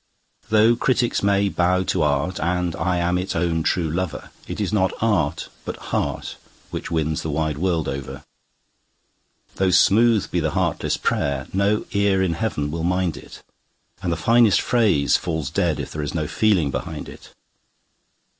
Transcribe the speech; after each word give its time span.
Though 0.49 0.75
critics 0.75 1.21
may 1.21 1.47
bow 1.47 1.83
to 1.83 2.01
art, 2.01 2.39
and 2.39 2.75
I 2.75 2.97
am 2.97 3.19
its 3.19 3.35
own 3.35 3.61
true 3.61 3.87
lover, 3.87 4.31
It 4.47 4.59
is 4.59 4.73
not 4.73 4.91
art, 4.99 5.47
but 5.63 5.77
heart, 5.93 6.37
which 6.71 6.89
wins 6.89 7.21
the 7.21 7.29
wide 7.29 7.59
world 7.59 7.87
over. 7.87 8.23
Though 9.57 9.69
smooth 9.69 10.31
be 10.31 10.39
the 10.39 10.49
heartless 10.57 10.97
prayer, 10.97 11.45
no 11.53 11.85
ear 11.91 12.23
in 12.23 12.33
Heaven 12.33 12.71
will 12.71 12.83
mind 12.83 13.15
it, 13.15 13.43
And 14.01 14.11
the 14.11 14.17
finest 14.17 14.59
phrase 14.59 15.17
falls 15.17 15.51
dead 15.51 15.79
if 15.79 15.91
there 15.91 16.01
is 16.01 16.15
no 16.15 16.25
feeling 16.25 16.71
behind 16.71 17.07
it. 17.07 17.35